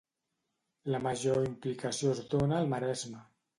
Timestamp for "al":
2.61-2.75